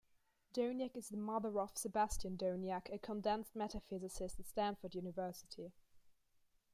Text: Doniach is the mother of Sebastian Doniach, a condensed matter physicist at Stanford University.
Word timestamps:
Doniach 0.55 0.95
is 0.95 1.09
the 1.09 1.17
mother 1.17 1.59
of 1.59 1.77
Sebastian 1.77 2.35
Doniach, 2.35 2.91
a 2.91 2.97
condensed 2.97 3.55
matter 3.55 3.79
physicist 3.87 4.39
at 4.39 4.47
Stanford 4.47 4.95
University. 4.95 5.71